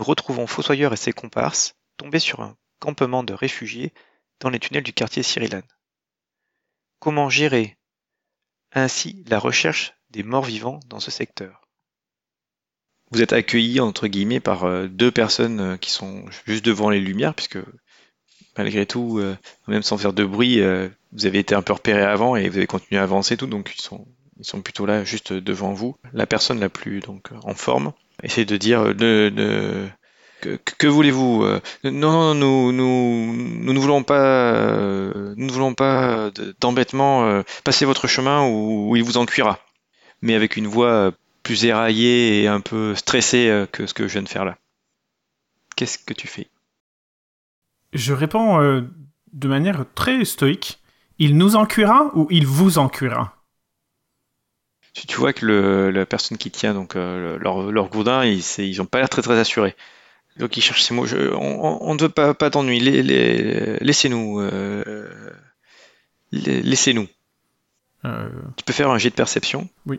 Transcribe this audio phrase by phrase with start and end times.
[0.00, 3.92] Nous retrouvons Fossoyeur et ses comparses tombés sur un campement de réfugiés
[4.40, 5.62] dans les tunnels du quartier Cyrilane.
[7.00, 7.76] Comment gérer
[8.72, 11.68] ainsi la recherche des morts vivants dans ce secteur?
[13.10, 17.00] Vous êtes accueillis entre guillemets par euh, deux personnes euh, qui sont juste devant les
[17.00, 17.58] lumières, puisque
[18.56, 19.36] malgré tout, euh,
[19.68, 20.62] même sans faire de bruit,
[21.12, 23.70] vous avez été un peu repéré avant et vous avez continué à avancer tout, donc
[23.76, 24.08] ils sont,
[24.38, 25.98] ils sont plutôt là juste devant vous.
[26.14, 27.92] La personne la plus donc en forme
[28.22, 29.88] essayer de dire ne, ne
[30.40, 31.44] que, que voulez-vous
[31.84, 34.52] Non, nous, nous, nous ne voulons pas,
[35.36, 37.42] ne voulons pas d'embêtement.
[37.62, 39.58] Passez votre chemin ou, il vous en cuira.
[40.22, 44.22] Mais avec une voix plus éraillée et un peu stressée que ce que je viens
[44.22, 44.56] de faire là.
[45.76, 46.48] Qu'est-ce que tu fais?
[47.92, 48.82] Je réponds euh,
[49.32, 50.78] de manière très stoïque.
[51.18, 53.36] Il nous en cuira ou il vous en cuira
[54.94, 58.42] tu, tu, vois que le, la personne qui tient donc euh, leur, leur gourdin, ils,
[58.58, 59.76] ils ont pas l'air très très assurés.
[60.36, 61.06] Donc ils cherchent ces mots.
[61.06, 62.80] Je, on, ne veut pas, pas d'ennui.
[62.80, 64.40] Laissez-nous.
[64.40, 65.08] Euh,
[66.32, 67.08] laissez-nous.
[68.04, 68.28] Euh...
[68.56, 69.68] Tu peux faire un jet de perception.
[69.86, 69.98] Oui.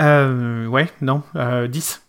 [0.00, 1.22] Euh, ouais, non.
[1.34, 2.02] 10.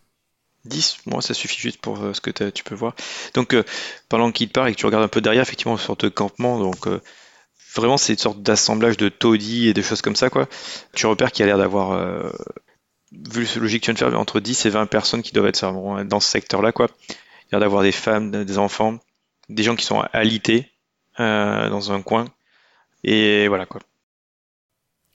[0.66, 2.96] 10, moi ça suffit juste pour euh, ce que tu peux voir.
[3.34, 3.64] Donc euh,
[4.10, 6.60] pendant qu'il parle et que tu regardes un peu derrière, effectivement, une sorte de campement,
[6.60, 6.88] donc
[7.76, 10.48] vraiment c'est une sorte d'assemblage de taudis et des choses comme ça quoi.
[10.94, 12.32] Tu repères qu'il y a l'air d'avoir euh,
[13.12, 15.48] vu le logique que tu viens de faire entre 10 et 20 personnes qui doivent
[15.48, 16.88] être dans ce secteur là quoi.
[17.10, 19.00] Il y a l'air d'avoir des femmes, des enfants,
[19.50, 20.72] des gens qui sont alités
[21.20, 22.26] euh, dans un coin
[23.04, 23.82] et voilà quoi.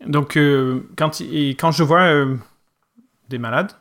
[0.07, 2.27] Donc euh, quand, quand je vois
[3.29, 3.73] des malades,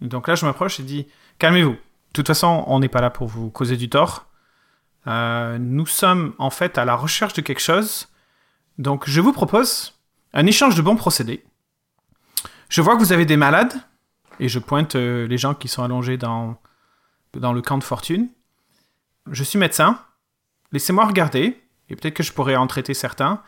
[0.00, 1.06] donc là je m'approche et dis
[1.38, 1.72] calmez-vous.
[1.72, 4.26] De toute façon, on n'est pas là pour vous causer du tort.
[5.06, 8.08] Nous sommes en fait à la recherche de quelque chose
[8.78, 9.98] donc je vous propose
[10.32, 11.44] un échange de bons procédés.
[12.68, 13.74] Je vois que vous avez des malades,
[14.40, 16.60] et je pointe euh, les gens qui sont allongés dans,
[17.34, 18.28] dans le camp de fortune.
[19.30, 20.04] Je suis médecin,
[20.72, 23.42] laissez-moi regarder, et peut-être que je pourrais en traiter certains,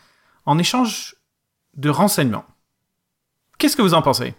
[0.44, 1.16] en échange
[1.74, 2.46] de renseignements.
[3.58, 4.34] Qu'est-ce que vous en pensez?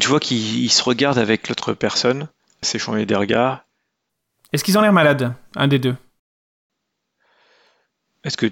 [0.00, 2.28] Tu vois qu'ils se regardent avec l'autre personne,
[2.62, 3.64] s'échanger des regards.
[4.52, 5.96] Est-ce qu'ils ont l'air malades, un des deux?
[8.24, 8.50] Est-ce que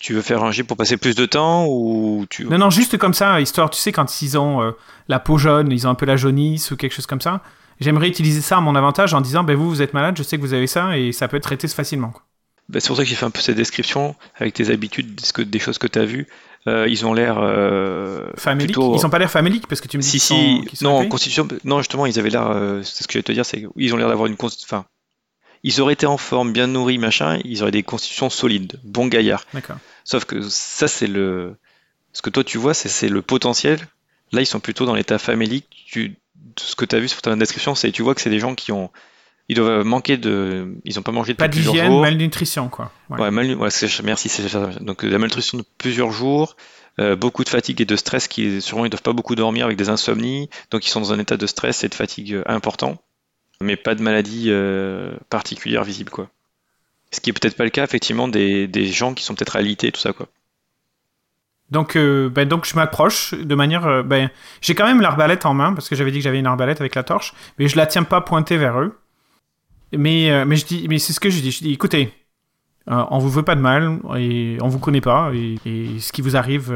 [0.00, 2.44] tu veux faire un jet pour passer plus de temps ou tu...
[2.44, 4.72] Non, non, juste comme ça, histoire, tu sais, quand ils ont euh,
[5.08, 7.40] la peau jaune, ils ont un peu la jaunisse ou quelque chose comme ça.
[7.80, 10.36] J'aimerais utiliser ça à mon avantage en disant, ben vous, vous êtes malade, je sais
[10.36, 12.12] que vous avez ça et ça peut être traité facilement.
[12.68, 15.44] Ben, c'est pour ça que j'ai fait un peu cette description avec tes habitudes, des,
[15.44, 16.26] des choses que tu as vues.
[16.66, 17.36] Euh, ils ont l'air.
[17.38, 20.64] Euh, Ils n'ont pas l'air faméliques parce que tu me dis si, si.
[20.82, 21.46] non, en constitution.
[21.64, 22.46] Non, justement, ils avaient l'air.
[22.50, 24.36] Euh, c'est ce que je vais te dire, c'est qu'ils ont l'air d'avoir une.
[24.40, 24.86] Enfin,
[25.64, 29.46] ils auraient été en forme, bien nourris, machin, ils auraient des constitutions solides, bons gaillards.
[30.04, 31.56] Sauf que ça, c'est le.
[32.12, 33.80] Ce que toi, tu vois, c'est le potentiel.
[34.30, 35.66] Là, ils sont plutôt dans l'état famélique.
[35.86, 36.16] Tu...
[36.56, 38.54] Ce que tu as vu sur ta description, c'est tu vois que c'est des gens
[38.54, 38.90] qui ont.
[39.48, 40.76] Ils doivent manquer de.
[40.84, 41.82] Ils n'ont pas mangé depuis plusieurs jours.
[41.82, 42.92] Pas d'hygiène, malnutrition, quoi.
[43.08, 43.54] Ouais, mal...
[43.54, 43.68] ouais
[44.04, 44.82] merci, c'est.
[44.82, 46.56] Donc, la malnutrition de plusieurs jours.
[47.00, 49.76] Euh, beaucoup de fatigue et de stress qui sûrement ils doivent pas beaucoup dormir avec
[49.76, 53.02] des insomnies donc ils sont dans un état de stress et de fatigue euh, important
[53.60, 56.28] mais pas de maladie euh, particulière visible quoi
[57.14, 60.00] ce qui est peut-être pas le cas, effectivement, des, gens qui sont peut-être alités, tout
[60.00, 60.26] ça, quoi.
[61.70, 63.86] Donc, euh, ben, donc je m'approche de manière.
[63.86, 64.30] Euh, ben,
[64.60, 66.94] j'ai quand même l'arbalète en main, parce que j'avais dit que j'avais une arbalète avec
[66.94, 68.98] la torche, mais je la tiens pas pointée vers eux.
[69.92, 71.52] Mais, mais, je dis, mais c'est ce que je dis.
[71.52, 72.12] Je dis écoutez,
[72.86, 75.56] on vous veut pas de mal, et on vous connaît pas, et,
[76.00, 76.72] ce qui vous arrive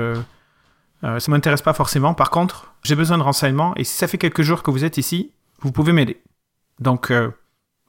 [1.02, 2.14] ça m'intéresse pas forcément.
[2.14, 4.98] Par contre, j'ai besoin de renseignements et si ça fait quelques jours que vous êtes
[4.98, 6.20] ici, vous pouvez m'aider.
[6.80, 7.30] Donc, euh,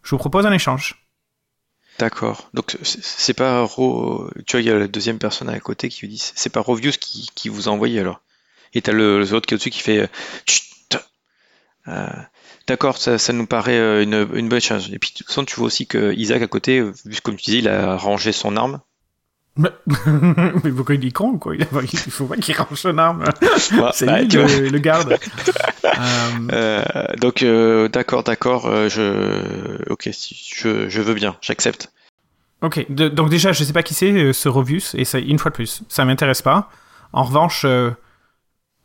[0.03, 1.05] je vous propose un échange.
[1.99, 2.49] D'accord.
[2.53, 4.29] Donc c'est- pas Ro...
[4.47, 6.61] Tu vois, il y a la deuxième personne à côté qui lui dit c'est pas
[6.61, 8.21] Rovius qui, qui vous a envoyé alors.
[8.73, 10.07] Et t'as le l'autre qui est au-dessus qui fait euh,
[11.87, 12.07] Euh,
[12.67, 14.89] D'accord, ça, ça nous paraît une, une bonne chose.
[14.93, 17.35] Et puis de toute façon, tu vois aussi que Isaac à côté, vu que, comme
[17.35, 18.79] tu disais, il a rangé son arme.
[19.57, 19.69] Mais,
[20.63, 21.55] mais pourquoi il est con, quoi?
[21.55, 23.23] Il faut pas qu'il range son arme.
[23.23, 25.17] Ouais, C'est bah, lui le, le garde.
[25.97, 26.83] Euh, Euh,
[27.17, 31.91] donc euh, d'accord, d'accord, je ok, si- je, je veux bien, j'accepte.
[32.61, 35.39] ok, de- donc déjà, je sais pas qui c'est euh, ce Rovius, et c'est une
[35.39, 36.69] fois de plus, ça m'intéresse pas.
[37.13, 37.91] En revanche, euh,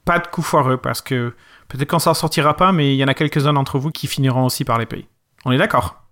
[0.04, 1.34] pas de coup foireux, parce que
[1.68, 4.44] peut-être qu'on s'en sortira pas, mais il y en a quelques-uns d'entre vous qui finiront
[4.44, 5.08] aussi par les payer.
[5.44, 6.02] On est d'accord?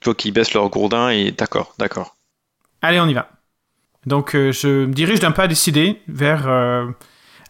[0.00, 2.16] Tu vois qu'ils baissent leur gourdin et d'accord, d'accord.
[2.82, 3.28] Allez, on y va.
[4.06, 6.46] Donc, euh, je me dirige d'un pas décidé vers.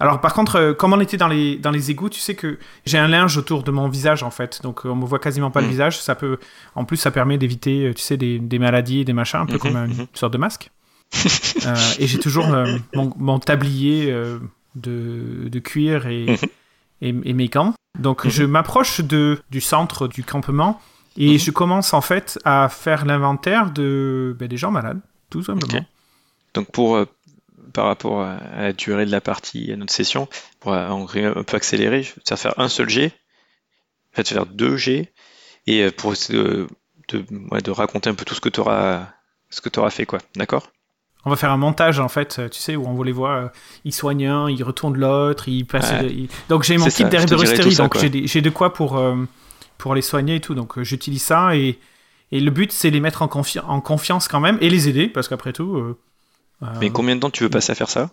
[0.05, 2.59] Alors, par contre, euh, comme on était dans les, dans les égouts, tu sais que
[2.85, 4.61] j'ai un linge autour de mon visage, en fait.
[4.63, 5.71] Donc, euh, on me voit quasiment pas le Mm.
[5.71, 5.99] visage.
[5.99, 6.37] Ça peut...
[6.75, 9.47] En plus, ça permet d'éviter, euh, tu sais, des, des maladies et des machins, un
[9.47, 10.07] peu Mhm, comme une mhm.
[10.13, 10.71] sorte de masque.
[11.67, 12.47] Euh, et j'ai toujours
[12.95, 14.13] mon, mon tablier
[14.75, 16.37] de, de cuir et, Mhm.
[17.01, 17.73] et, et mes gants.
[17.99, 20.81] Donc, je m'approche de, du centre du campement
[21.17, 25.01] et je commence, en fait, à faire l'inventaire de, ben, des gens malades,
[25.31, 25.87] tout simplement.
[26.53, 26.99] Donc pour
[27.75, 30.29] par rapport à, à la durée de la partie, à notre session,
[30.61, 33.01] pour euh, en gros un peu accélérer, te faire un seul je
[34.17, 35.13] vais te faire deux jets,
[35.67, 36.67] et euh, pour essayer de,
[37.09, 39.09] de, ouais, de raconter un peu tout ce que tu auras,
[39.51, 40.21] ce que auras fait, quoi.
[40.37, 40.71] D'accord?
[41.27, 43.49] On va faire un montage en fait, euh, tu sais, où on les voit, euh,
[43.85, 45.93] ils soignent un, ils retournent l'autre, ils passent.
[45.93, 46.05] Ouais.
[46.05, 49.17] de- ils- Donc j'ai mon kit ça, d'herboristerie, ça, donc j'ai de quoi pour, euh,
[49.79, 50.55] pour les soigner et tout.
[50.55, 51.79] Donc euh, j'utilise ça et,
[52.31, 55.09] et le but c'est les mettre en, confi- en confiance quand même et les aider
[55.09, 55.77] parce qu'après tout.
[55.77, 55.99] euh, euh,
[56.81, 58.11] Mais combien de temps tu veux passer à faire ça?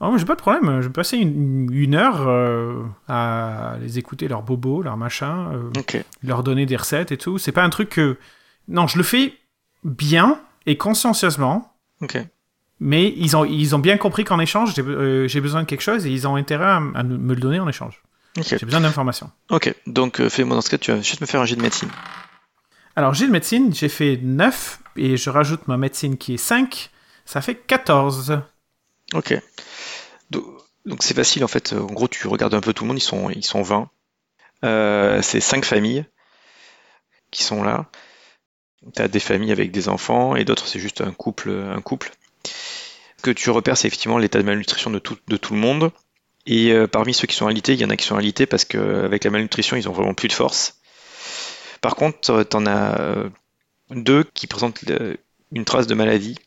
[0.00, 4.28] oh, j'ai pas de problème, je vais passer une, une heure euh, à les écouter,
[4.28, 7.38] leurs bobos, leurs machins, euh, leur donner des recettes et tout.
[7.38, 8.16] C'est pas un truc que.
[8.68, 9.34] Non, je le fais
[9.84, 11.74] bien et consciencieusement.
[12.00, 12.18] Ok.
[12.80, 15.80] Mais ils ont, ils ont bien compris qu'en échange, j'ai euh, j'ai besoin de quelque
[15.80, 18.02] chose et ils ont intérêt à, me le donner en échange.
[18.36, 18.46] Ok.
[18.46, 19.30] J'ai besoin d'informations.
[19.50, 19.74] Ok.
[19.86, 21.88] Donc euh, fais-moi dans ce cas, tu vas juste me faire un jet de médecine.
[22.94, 26.90] Alors, j'ai de médecine, j'ai fait 9 et je rajoute ma médecine qui est 5.
[27.28, 28.40] Ça fait 14.
[29.12, 29.38] Ok.
[30.30, 31.74] Do- Donc c'est facile en fait.
[31.74, 32.96] En gros, tu regardes un peu tout le monde.
[32.96, 33.90] Ils sont, ils sont 20.
[34.64, 36.06] Euh, c'est cinq familles
[37.30, 37.84] qui sont là.
[38.94, 42.12] T'as des familles avec des enfants et d'autres c'est juste un couple, un couple.
[42.44, 45.90] Ce que tu repères, c'est effectivement l'état de malnutrition de tout, le monde.
[46.46, 48.64] Et euh, parmi ceux qui sont alités, il y en a qui sont alités parce
[48.64, 50.80] qu'avec la malnutrition, ils ont vraiment plus de force.
[51.82, 53.28] Par contre, euh, t'en as euh,
[53.90, 54.82] deux qui présentent
[55.52, 56.38] une trace de maladie.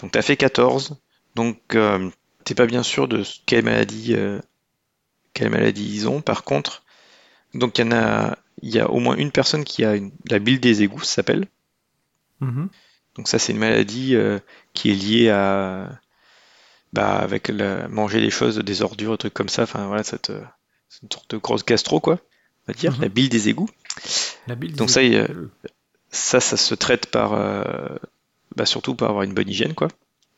[0.00, 0.96] Donc t'as fait 14.
[1.34, 2.10] Donc euh,
[2.44, 4.40] t'es pas bien sûr de quelle maladie, euh,
[5.34, 6.20] quelle maladie ils ont.
[6.20, 6.82] Par contre,
[7.54, 10.12] donc il y en a, il y a au moins une personne qui a une-
[10.30, 11.46] la bile des égouts, ça s'appelle.
[12.40, 12.68] Mhm.
[13.16, 14.38] Donc ça c'est une maladie euh,
[14.74, 15.90] qui est liée à
[16.92, 19.64] bah avec la, manger des choses, des ordures, des trucs comme ça.
[19.64, 20.42] Enfin voilà, cette, euh,
[20.88, 22.18] c'est une sorte de grosse gastro quoi,
[22.66, 23.02] on va dire, Mhm.
[23.02, 23.68] la bile des égouts.
[24.46, 25.50] La bile Donc ça, il égouts.
[26.10, 27.96] Ça, ça se traite par, euh,
[28.56, 29.88] bah surtout par avoir une bonne hygiène, quoi.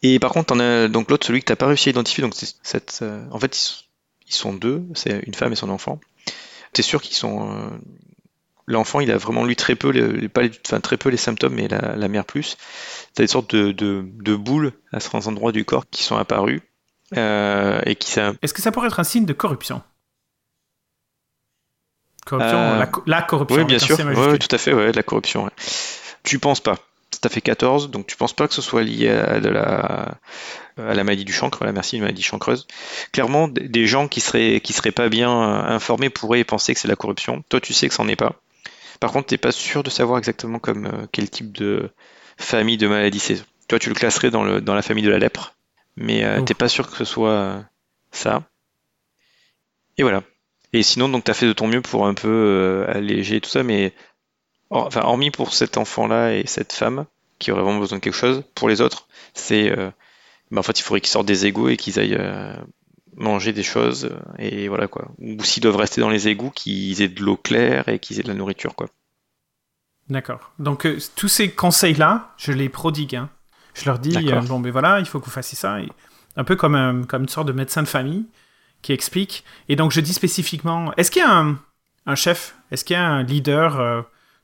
[0.02, 2.22] Et par contre, t'en as donc l'autre, celui que t'as pas réussi à identifier.
[2.22, 3.58] Donc c'est cette, euh, en fait,
[4.26, 6.00] ils, sont deux, c'est une femme et son enfant.
[6.72, 7.68] T'es sûr qu'ils sont, euh,
[8.66, 11.54] l'enfant, il a vraiment lui très peu, les, pas les- enfin très peu les symptômes,
[11.54, 12.56] mais la, la mère plus.
[13.14, 16.62] T'as des sortes de, de, de boules à certains endroits du corps qui sont apparues
[17.16, 19.82] euh, et qui ça, Est-ce que ça pourrait être un signe de corruption?
[22.26, 23.58] Corruption, la, la corruption.
[23.58, 23.98] Oui, bien sûr.
[23.98, 25.44] Ouais, tout à fait, ouais, de la corruption.
[25.44, 25.50] ouais.
[26.22, 26.76] Tu penses pas.
[27.20, 30.18] T'as fait 14, donc tu penses pas que ce soit lié à, de la,
[30.78, 32.66] à la maladie du chancre, merci, une maladie chancreuse.
[33.12, 36.88] Clairement, des gens qui seraient, qui seraient pas bien euh, informés pourraient penser que c'est
[36.88, 37.44] de la corruption.
[37.48, 38.40] Toi, tu sais que c'en est pas.
[39.00, 41.90] Par contre, t'es pas sûr de savoir exactement comme euh, quel type de
[42.36, 43.42] famille de maladie c'est.
[43.66, 45.54] Toi, tu le classerais dans, le, dans la famille de la lèpre,
[45.96, 47.60] mais euh, t'es pas sûr que ce soit euh,
[48.12, 48.42] ça.
[49.96, 50.22] Et voilà.
[50.72, 53.92] Et sinon, donc, t'as fait de ton mieux pour un peu alléger tout ça, mais
[54.70, 57.06] enfin, hormis pour cet enfant-là et cette femme
[57.38, 59.90] qui aurait vraiment besoin de quelque chose, pour les autres, c'est, euh,
[60.50, 62.54] ben, en fait, il faudrait qu'ils sortent des égouts et qu'ils aillent euh,
[63.16, 65.08] manger des choses, euh, et voilà quoi.
[65.18, 68.22] Ou s'ils doivent rester dans les égouts, qu'ils aient de l'eau claire et qu'ils aient
[68.22, 68.88] de la nourriture quoi.
[70.08, 70.52] D'accord.
[70.58, 73.16] Donc, euh, tous ces conseils-là, je les prodigue.
[73.16, 73.28] hein.
[73.74, 74.10] Je leur dis,
[74.48, 75.80] bon, ben voilà, il faut que vous fassiez ça.
[75.80, 75.88] Et
[76.36, 78.26] un peu comme, un- comme une sorte de médecin de famille
[78.82, 79.44] qui explique.
[79.68, 81.58] Et donc, je dis spécifiquement, est-ce qu'il y a un,
[82.06, 82.56] un chef?
[82.72, 83.78] Est-ce qu'il y a un leader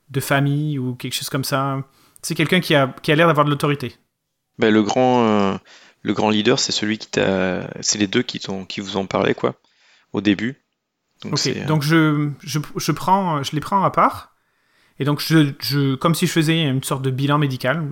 [0.09, 1.83] de famille ou quelque chose comme ça
[2.21, 3.95] C'est quelqu'un qui a, qui a l'air d'avoir de l'autorité.
[4.59, 5.57] Ben, le grand, euh,
[6.01, 9.05] le grand leader, c'est celui qui t'a, c'est les deux qui t'ont, qui vous ont
[9.05, 9.55] parlé quoi,
[10.13, 10.55] au début.
[11.23, 14.35] Donc, ok, donc je, je, je, prends, je les prends à part.
[14.99, 17.87] Et donc, je, je, comme si je faisais une sorte de bilan médical.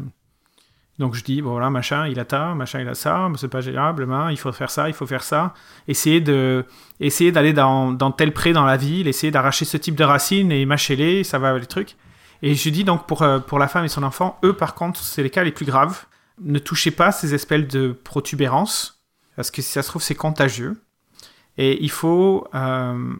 [0.97, 3.61] Donc, je dis, bon, voilà, machin, il a ça, machin, il a ça, c'est pas
[3.61, 5.53] gérable, il faut faire ça, il faut faire ça.
[5.87, 6.65] Essayer, de,
[7.01, 10.51] essayer d'aller dans, dans tel pré dans la ville, essayer d'arracher ce type de racines
[10.51, 11.97] et mâcher-les, ça va les trucs.
[12.41, 14.99] Et je dis donc pour, euh, pour la femme et son enfant, eux, par contre,
[14.99, 16.05] c'est les cas les plus graves.
[16.41, 19.03] Ne touchez pas ces espèces de protubérances,
[19.35, 20.81] parce que si ça se trouve, c'est contagieux.
[21.57, 23.13] Et il faut, euh,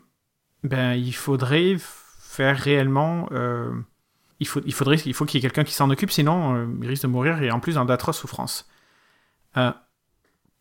[0.63, 1.77] ben, il faudrait
[2.20, 3.27] faire réellement.
[3.32, 3.72] Euh,
[4.39, 6.68] il, faut, il faudrait, il faut qu'il y ait quelqu'un qui s'en occupe, sinon euh,
[6.82, 8.68] il risque de mourir et en plus d'atroces souffrances.
[9.58, 9.72] Euh,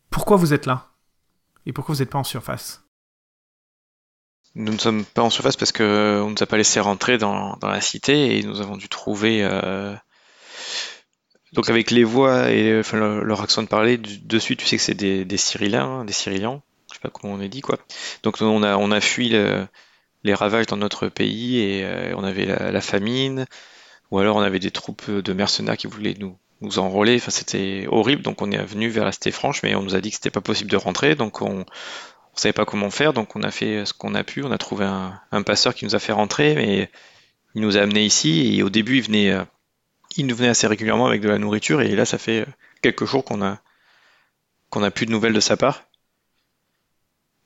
[0.09, 0.91] pourquoi vous êtes là?
[1.65, 2.83] Et pourquoi vous n'êtes pas en surface?
[4.53, 7.57] Nous ne sommes pas en surface parce qu'on ne nous a pas laissé rentrer dans,
[7.57, 9.43] dans, la cité et nous avons dû trouver.
[11.51, 14.93] Donc avec les voix et leur, accent de parler, de suite tu sais que c'est
[14.93, 17.79] des, des Cyriens, des Cyriens, je sais pas comment on est dit quoi.
[18.23, 19.67] Donc on a, on a fui le,
[20.25, 23.45] les ravages dans notre pays et euh, on avait la, famine,
[24.11, 26.37] ou alors on avait des troupes de mercenaires qui voulaient nous,
[26.77, 27.17] enrôler.
[27.17, 28.23] Enfin, c'était horrible.
[28.23, 30.31] Donc on est venu vers la Cité Franche, mais on nous a dit que c'était
[30.31, 31.13] pas possible de rentrer.
[31.13, 31.59] Donc on,
[32.35, 33.13] on savait pas comment faire.
[33.13, 34.43] Donc on a fait ce qu'on a pu.
[34.43, 36.89] On a trouvé un, passeur qui nous a fait rentrer, mais
[37.53, 38.57] il nous a amenés ici.
[38.57, 39.43] Et au début, il venait, euh,
[40.17, 41.81] il nous venait assez régulièrement avec de la nourriture.
[41.81, 42.51] Et là, ça fait euh,
[42.81, 43.59] quelques jours qu'on a
[44.71, 45.83] qu'on a plus de nouvelles de sa part.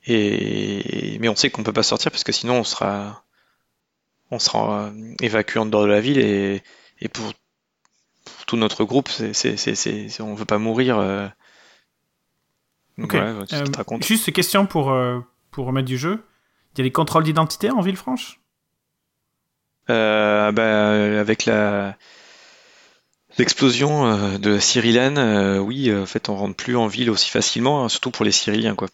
[0.05, 3.23] Et, mais on sait qu'on peut pas sortir parce que sinon on sera,
[4.31, 6.63] on sera euh, évacué en dehors de la ville et,
[7.01, 7.33] et pour,
[8.49, 10.97] tout notre groupe, c'est, c'est, c'est, on veut pas mourir.
[10.97, 11.27] Euh...
[13.01, 13.13] Ok.
[13.13, 13.45] euh,
[14.01, 15.19] juste une question pour, euh,
[15.51, 16.23] pour remettre du jeu.
[16.73, 18.39] Il y a des contrôles d'identité en Villefranche
[19.89, 21.95] euh, bah, Avec la
[23.37, 28.11] l'explosion de Cyrilane, oui, en fait, on rentre plus en ville aussi facilement, hein, surtout
[28.11, 28.89] pour les Cyriliens, quoi.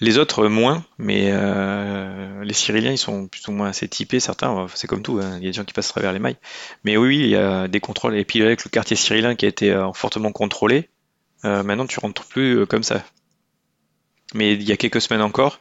[0.00, 4.66] Les autres moins, mais euh, les Cyrilliens ils sont plus ou moins assez typés, certains,
[4.74, 6.36] c'est comme tout, hein, il y a des gens qui passent à travers les mailles.
[6.84, 9.48] Mais oui, il y a des contrôles, et puis avec le quartier cyrillien qui a
[9.48, 10.88] été euh, fortement contrôlé,
[11.44, 13.04] euh, maintenant tu rentres plus comme ça.
[14.34, 15.60] Mais il y a quelques semaines encore,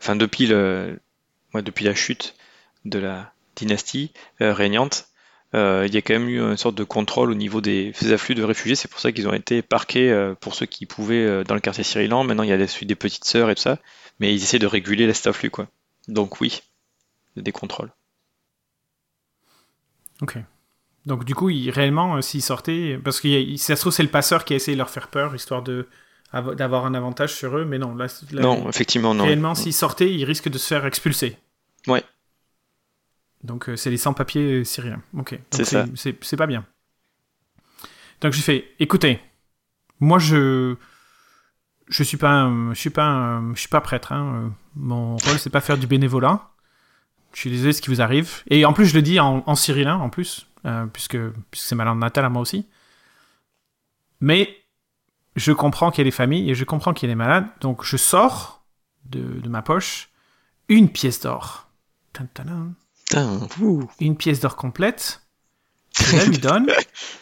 [0.00, 0.98] enfin depuis le,
[1.54, 2.34] depuis la chute
[2.84, 5.09] de la dynastie régnante,
[5.54, 8.34] euh, il y a quand même eu une sorte de contrôle au niveau des afflux
[8.34, 8.76] de réfugiés.
[8.76, 11.60] C'est pour ça qu'ils ont été parqués euh, pour ceux qui pouvaient euh, dans le
[11.60, 12.24] quartier Cyrilan.
[12.24, 13.78] Maintenant, il y a des, des petites sœurs et tout ça.
[14.20, 15.66] Mais ils essaient de réguler cet afflux, quoi.
[16.06, 16.62] Donc oui,
[17.36, 17.90] des contrôles.
[20.22, 20.38] Ok.
[21.06, 24.52] Donc du coup, réellement, s'ils sortaient, parce que ça se trouve c'est le passeur qui
[24.52, 25.88] a essayé de leur faire peur, histoire de
[26.32, 29.24] d'avoir un avantage sur eux, mais non, là, non, effectivement, non.
[29.24, 31.36] Réellement, s'ils sortaient, ils risquent de se faire expulser.
[31.88, 32.04] Ouais,
[33.42, 35.02] donc euh, c'est les sans-papiers syriens.
[35.16, 35.38] Ok.
[35.50, 35.86] C'est ça.
[35.94, 36.66] C'est pas bien.
[38.20, 39.20] Donc j'ai fait, écoutez,
[39.98, 40.76] moi je
[41.88, 44.12] je suis pas je suis pas je suis pas prêtre.
[44.12, 44.52] Hein.
[44.74, 46.50] Mon rôle c'est pas faire du bénévolat.
[47.32, 48.42] Je suis désolé ce qui vous arrive.
[48.48, 51.18] Et en plus je le dis en, en syrien en plus, euh, puisque,
[51.50, 52.68] puisque c'est ma langue natale à moi aussi.
[54.20, 54.54] Mais
[55.36, 57.46] je comprends qu'il y a des familles et je comprends qu'il y a des malades.
[57.60, 58.66] Donc je sors
[59.06, 60.10] de, de ma poche
[60.68, 61.70] une pièce d'or.
[64.00, 65.22] Une pièce d'or complète.
[65.98, 66.70] Je la lui donne.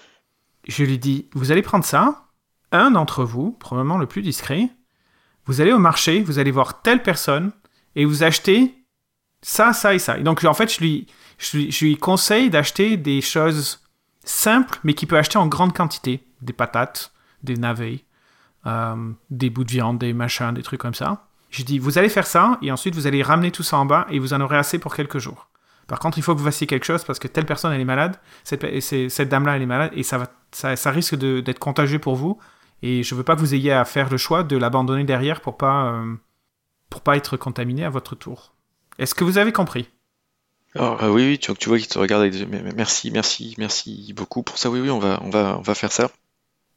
[0.69, 2.25] je lui dis Vous allez prendre ça.
[2.71, 4.69] Un d'entre vous, probablement le plus discret,
[5.47, 7.53] vous allez au marché, vous allez voir telle personne
[7.97, 8.75] et vous achetez
[9.41, 10.19] ça, ça et ça.
[10.19, 11.07] Et donc, en fait, je lui,
[11.39, 13.83] je lui, conseille d'acheter des choses
[14.25, 16.23] simples, mais qu'il peut acheter en grande quantité.
[16.43, 18.05] Des patates, des navets,
[18.67, 21.29] euh, des bouts de viande, des machins, des trucs comme ça.
[21.51, 24.07] Je dis, vous allez faire ça, et ensuite vous allez ramener tout ça en bas,
[24.11, 25.49] et vous en aurez assez pour quelques jours.
[25.89, 27.87] Par contre, il faut que vous fassiez quelque chose parce que telle personne, elle est
[27.87, 32.15] malade, cette, cette dame-là, elle est malade, et ça, va, ça, risque d'être contagieux pour
[32.15, 32.39] vous.
[32.83, 35.57] Et je veux pas que vous ayez à faire le choix de l'abandonner derrière pour
[35.57, 36.15] pas, euh,
[36.91, 38.55] pour pas être contaminé à votre tour.
[38.99, 39.89] Est-ce que vous avez compris?
[40.75, 42.35] Alors, euh, oui, oui, tu, tu vois qu'il te regarde avec
[42.77, 44.69] merci, merci, merci beaucoup pour ça.
[44.69, 46.11] Oui, oui, on va, on va, on va faire ça.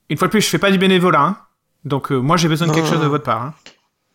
[0.09, 1.37] Une fois de plus, je fais pas du bénévolat, hein.
[1.83, 3.41] donc euh, moi j'ai besoin de quelque chose de votre part.
[3.41, 3.53] Hein.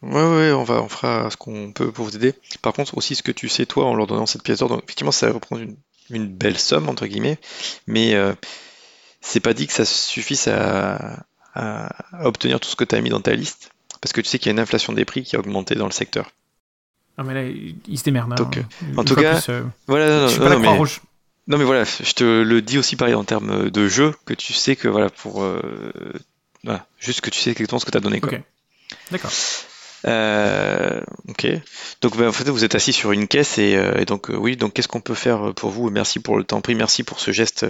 [0.02, 2.34] Ouais, ouais, on va, on fera ce qu'on peut pour vous aider.
[2.62, 4.82] Par contre, aussi ce que tu sais toi en leur donnant cette pièce d'or, donc
[4.84, 5.76] effectivement, ça va reprendre une,
[6.10, 7.38] une, belle somme entre guillemets,
[7.86, 8.34] mais euh,
[9.20, 11.24] c'est pas dit que ça suffise à,
[11.54, 11.90] à,
[12.22, 14.46] obtenir tout ce que tu as mis dans ta liste, parce que tu sais qu'il
[14.46, 16.30] y a une inflation des prix qui a augmenté dans le secteur.
[17.18, 17.44] Non mais là,
[17.88, 18.32] il se démerde.
[18.32, 18.36] Hein.
[18.36, 18.58] Donc,
[18.96, 21.00] en tout cas, euh, voilà, non, je suis pas la croix rouge.
[21.48, 24.52] Non mais voilà, je te le dis aussi pareil en termes de jeu, que tu
[24.52, 25.62] sais que voilà pour euh,
[26.64, 28.20] voilà, juste que tu sais exactement ce que tu as donné.
[28.20, 28.32] Quoi.
[29.10, 29.30] D'accord.
[30.06, 31.46] Euh, ok.
[32.00, 34.56] Donc ben, en fait vous êtes assis sur une caisse et, euh, donc euh, oui
[34.56, 35.90] donc qu'est-ce qu'on peut faire pour vous?
[35.90, 37.66] Merci pour le temps pris, merci pour ce geste.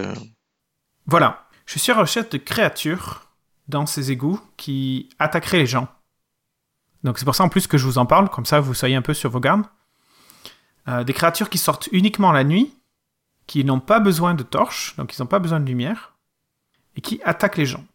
[1.07, 3.27] Voilà, je suis à recherche de créatures
[3.67, 5.87] dans ces égouts qui attaqueraient les gens.
[7.03, 8.95] Donc c'est pour ça en plus que je vous en parle, comme ça vous soyez
[8.95, 9.65] un peu sur vos gardes.
[10.87, 12.73] Euh, des créatures qui sortent uniquement la nuit,
[13.45, 16.15] qui n'ont pas besoin de torches, donc ils n'ont pas besoin de lumière,
[16.95, 17.85] et qui attaquent les gens.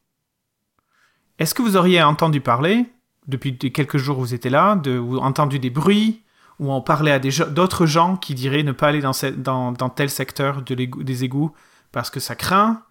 [1.39, 2.87] Est-ce que vous auriez entendu parler,
[3.27, 6.23] depuis quelques jours vous étiez là, de, ou entendu des bruits,
[6.59, 10.11] ou en parler à d'autres gens qui diraient ne pas aller dans, dans, dans tel
[10.11, 11.53] secteur de des égouts
[11.93, 12.83] parce que ça craint,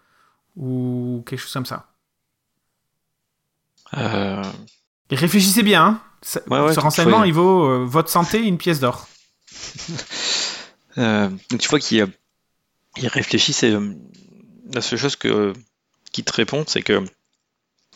[0.56, 1.88] ou quelque chose comme ça
[3.98, 4.44] euh...
[5.10, 6.02] Et réfléchissez bien, hein.
[6.22, 9.08] ce renseignement, il vaut euh, votre santé une pièce d'or.
[10.98, 12.08] euh, donc tu vois qu'il
[12.98, 13.94] il réfléchit, c'est euh,
[14.74, 15.54] la seule chose que,
[16.14, 17.04] qui te répond, c'est que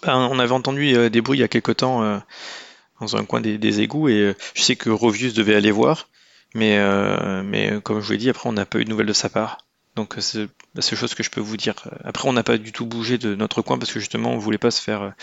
[0.04, 2.22] ben, on avait entendu euh, des bruits il y a quelque temps
[3.00, 6.10] dans un coin des, égouts et je sais que Rovius devait aller voir,
[6.54, 6.80] mais,
[7.84, 9.60] comme je vous l'ai dit, après on n'a pas eu de nouvelles de sa part.
[9.96, 11.76] Donc c'est la seule chose que je peux vous dire.
[12.04, 14.58] Après on n'a pas du tout bougé de notre coin parce que justement on voulait
[14.58, 15.14] pas se faire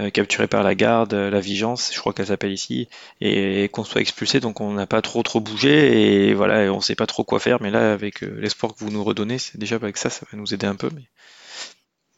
[0.00, 2.88] euh, capturé par la garde, euh, la vigilance, je crois qu'elle s'appelle ici,
[3.20, 6.94] et, qu'on soit expulsé, donc on n'a pas trop trop bougé, et voilà, on sait
[6.94, 9.74] pas trop quoi faire, mais là, avec euh, l'espoir que vous nous redonnez, c'est déjà
[9.74, 11.02] avec ça, ça va nous aider un peu, mais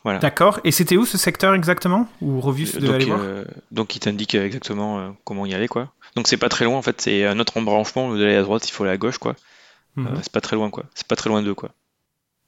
[0.04, 0.18] voilà.
[0.18, 3.20] D'accord, et c'était où ce secteur exactement Où Rovus devait aller voir
[3.70, 5.92] Donc il t'indique exactement comment y aller, quoi.
[6.16, 8.66] Donc c'est pas très loin, en fait, c'est un autre embranchement, lieu d'aller à droite,
[8.68, 9.36] il faut aller à gauche, quoi.
[9.96, 10.18] Mhm.
[10.22, 10.84] c'est pas très loin, quoi.
[10.94, 11.70] C'est pas très loin d'eux, quoi.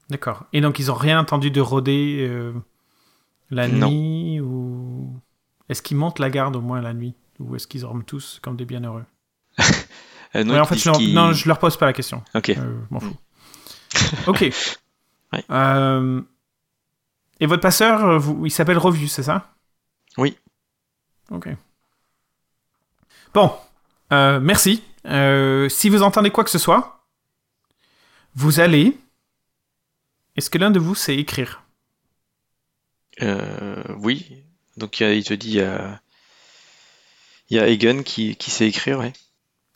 [0.08, 0.44] D'accord.
[0.52, 2.30] Et donc ils ont rien entendu de rôder
[3.50, 5.14] la nuit ou
[5.68, 7.14] est-ce qu'ils montent la garde au moins la nuit?
[7.38, 9.04] Ou est-ce qu'ils dorment tous comme des bienheureux?
[10.34, 10.98] Euh, non, en fait, je leur...
[10.98, 12.22] non, je leur pose pas la question.
[12.34, 12.48] Ok.
[12.48, 13.14] Euh, m'en fous.
[14.26, 14.50] ok.
[15.50, 16.22] Euh,
[17.42, 18.46] et votre passeur, vous...
[18.46, 19.52] il s'appelle Revue, c'est ça?
[20.16, 20.38] Oui.
[21.32, 21.48] Ok.
[23.34, 23.50] Bon,
[24.12, 24.84] merci.
[25.68, 27.04] si vous entendez quoi que ce soit,
[28.36, 28.96] vous allez.
[30.36, 31.64] Est-ce que l'un de vous sait écrire?
[33.22, 34.44] Euh, oui.
[34.76, 35.58] Donc il te dit,
[37.50, 39.12] il y a, Egan qui, qui sait écrire, ouais.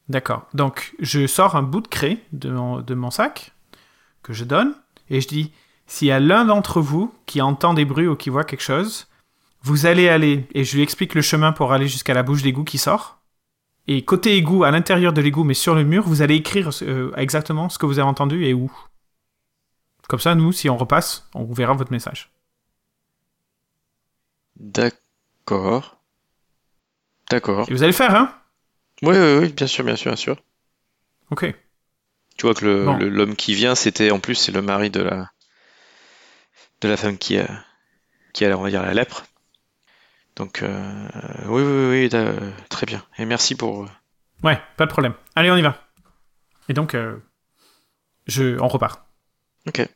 [0.08, 0.46] D'accord.
[0.54, 3.50] Donc je sors un bout de craie de mon, de mon sac
[4.22, 4.72] que je donne
[5.10, 5.52] et je dis
[5.86, 9.08] s'il y a l'un d'entre vous qui entend des bruits ou qui voit quelque chose,
[9.62, 12.64] vous allez aller et je lui explique le chemin pour aller jusqu'à la bouche d'égout
[12.64, 13.18] qui sort.
[13.88, 17.12] Et côté égout, à l'intérieur de l'égout, mais sur le mur, vous allez écrire euh,
[17.16, 18.70] exactement ce que vous avez entendu et où.
[20.08, 22.30] Comme ça, nous, si on repasse, on verra votre message.
[24.56, 25.98] D'accord.
[27.30, 27.66] D'accord.
[27.68, 28.34] Et vous allez le faire, hein?
[29.02, 30.36] Oui, oui, oui, bien sûr, bien sûr, bien sûr.
[31.30, 31.54] Ok.
[32.36, 35.30] Tu vois que l'homme qui vient, c'était en plus, c'est le mari de la
[36.80, 37.64] de la femme qui a
[38.32, 39.24] qui a, on va dire, la lèpre.
[40.36, 41.08] Donc, euh,
[41.46, 43.02] oui, oui, oui, très bien.
[43.18, 43.84] Et merci pour.
[43.84, 43.88] Euh,
[44.42, 45.14] ouais, pas de problème.
[45.34, 45.78] Allez, on y va.
[46.68, 47.16] Et donc, euh,
[48.26, 49.00] je, on repart.
[49.66, 49.88] Ok.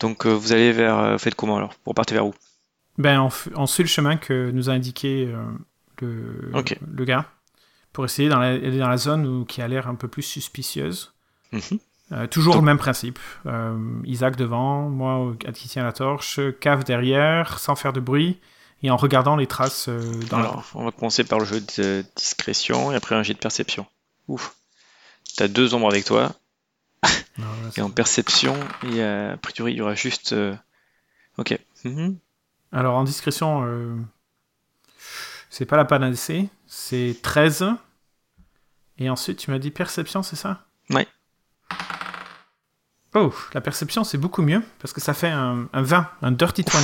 [0.00, 1.18] Donc, vous allez vers.
[1.18, 1.70] faites comment alors?
[1.84, 2.34] Vous repartez vers où?
[2.98, 5.44] Ben, on, suit le chemin que nous a indiqué euh,
[6.00, 6.50] le,
[6.86, 7.26] le gars
[7.92, 11.14] pour essayer d'aller dans la zone où, qui a l'air un peu plus suspicieuse.
[11.52, 11.78] Mhm.
[12.12, 13.18] Euh, toujours le même principe.
[13.46, 18.38] Euh, Isaac devant, moi qui tient la torche, cave derrière, sans faire de bruit,
[18.82, 22.92] et en regardant les traces dans Alors, on va commencer par le jeu de discrétion
[22.92, 23.86] et après un jet de perception.
[24.28, 24.54] Ouf.
[25.36, 26.32] T'as deux ombres avec toi.
[27.76, 30.34] et en perception, et a priori, il y aura juste.
[31.38, 31.58] Ok.
[31.84, 32.18] Mhm.
[32.72, 33.96] Alors en discrétion, euh,
[35.50, 37.64] c'est pas la panacée, c'est 13.
[38.98, 40.66] Et ensuite, tu m'as dit perception, c'est ça?
[40.90, 41.06] Ouais.
[43.16, 46.80] Oh, la perception, c'est beaucoup mieux, parce que ça fait un, 20, un dirty 20.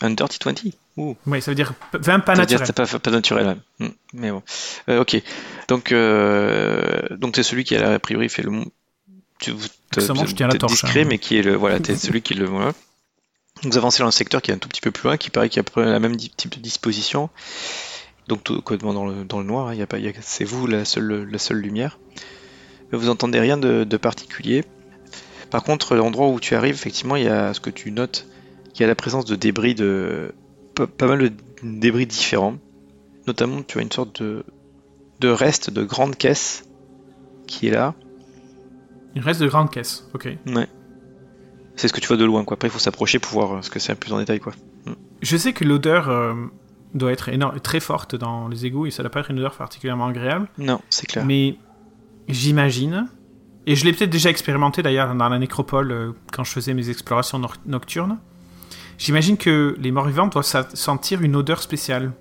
[0.00, 0.62] Un dirty 20
[0.96, 1.16] Ouh.
[1.26, 2.66] Oui, ça veut dire 20 pas naturel.
[2.66, 4.42] C'est pas, pas naturel, hmm, mais bon.
[4.88, 5.22] Euh, ok,
[5.68, 8.64] donc euh, donc c'est celui qui a a priori fait le
[9.38, 11.06] tu, je tiens la torche, discret, hein.
[11.08, 14.50] mais qui est le voilà, t'es celui qui le vous avancez dans le secteur qui
[14.50, 16.16] est un tout petit peu plus loin, qui paraît qu'il y a peu la même
[16.16, 17.28] type de disposition.
[18.28, 21.58] Donc tout dans le, dans le noir, hein, a c'est vous la seule, la seule
[21.58, 21.98] lumière.
[22.92, 24.64] Vous entendez rien de, particulier.
[25.50, 28.26] Par contre, l'endroit où tu arrives, effectivement, il y a ce que tu notes,
[28.74, 30.32] il y a la présence de débris de
[30.74, 32.56] pas, mal de débris différents.
[33.26, 34.44] Notamment, tu as une sorte de
[35.20, 36.66] de reste de grande caisse
[37.46, 37.94] qui est là.
[39.14, 40.28] Une reste de grande caisse, ok.
[40.46, 40.68] Ouais
[41.80, 42.44] c'est ce que tu vois de loin.
[42.44, 42.54] Quoi.
[42.54, 44.38] Après, il faut s'approcher pour voir euh, ce que c'est plus en détail.
[44.38, 44.52] Quoi.
[44.86, 44.92] Mm.
[45.22, 46.34] Je sais que l'odeur euh,
[46.94, 49.54] doit être énorme, très forte dans les égouts et ça doit pas être une odeur
[49.54, 50.48] particulièrement agréable.
[50.58, 51.24] Non, c'est clair.
[51.24, 51.56] Mais
[52.34, 53.08] j'imagine,
[53.66, 56.90] et je l'ai peut-être déjà expérimenté d'ailleurs dans la nécropole euh, quand je faisais mes
[56.90, 58.18] explorations nocturnes,
[58.98, 62.12] j'imagine que les morts-vivants doivent sentir une odeur spéciale.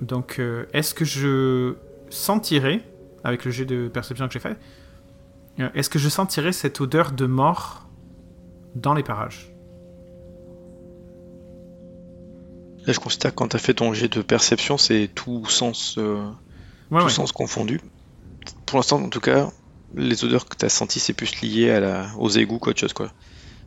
[0.00, 0.40] donc,
[0.72, 1.74] est-ce que je
[2.10, 2.82] sentirais,
[3.24, 4.56] avec le jet de perception que j'ai fait,
[5.60, 7.86] euh, est-ce que je sentirais cette odeur de mort
[8.74, 9.52] dans les parages?
[12.86, 16.24] Là, je que quand tu as fait ton jet de perception, c'est tout sens, euh,
[16.90, 17.10] Ouais, tout ouais.
[17.10, 17.80] sens confondu.
[18.70, 19.50] Pour l'instant, en tout cas,
[19.96, 22.92] les odeurs que tu as senties, c'est plus lié à la, aux égouts qu'autre chose,
[22.92, 23.10] quoi.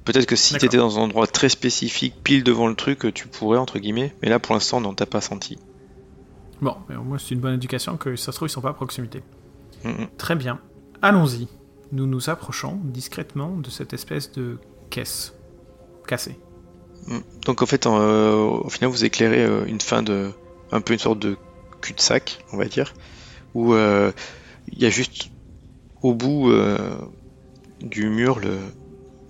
[0.06, 3.28] Peut-être que si tu étais dans un endroit très spécifique, pile devant le truc, tu
[3.28, 4.14] pourrais, entre guillemets.
[4.22, 5.58] Mais là, pour l'instant, non, t'as pas senti.
[6.62, 8.70] Bon, mais au moins c'est une bonne indication que ça se trouve ils sont pas
[8.70, 9.22] à proximité.
[9.84, 10.06] Mm.
[10.18, 10.62] Très bien.
[11.02, 11.50] Allons-y.
[11.92, 14.58] Nous nous approchons discrètement de cette espèce de
[14.90, 15.34] caisse
[16.08, 16.40] cassée.
[17.08, 17.18] Mm.
[17.46, 20.32] Donc, en fait, en, euh, au final, vous éclairez euh, une fin de.
[20.72, 21.36] un peu une sorte de
[21.82, 22.94] cul-de-sac, on va dire.
[23.54, 24.14] Où euh,
[24.72, 25.30] il y a juste
[26.02, 26.96] au bout euh,
[27.82, 28.58] du mur le,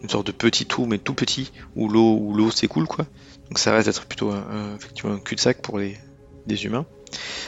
[0.02, 3.06] une sorte de petit trou, mais tout petit, où l'eau où l'eau s'écoule, quoi.
[3.50, 5.98] Donc, ça reste d'être plutôt un, un- effectivement un cul-de-sac pour les,
[6.48, 6.86] des humains.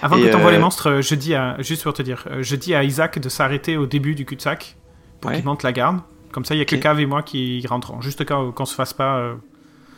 [0.02, 2.28] Avant Et, que t'envoies euh, les monstres, euh, je dis à, juste pour te dire,
[2.30, 4.76] euh, je dis à Isaac de s'arrêter au début du cul-de-sac
[5.22, 5.38] pour Ouais.
[5.38, 6.02] qu'il monte la garde.
[6.32, 6.76] Comme ça, il y a que.
[6.76, 8.02] Cave et moi qui rentrons.
[8.02, 9.36] Juste quand- qu'on se fasse pas euh,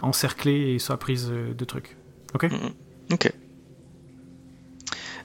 [0.01, 1.97] encercler et soit prise euh, de trucs.
[2.33, 2.43] Ok?
[2.45, 3.31] Mm, Ok.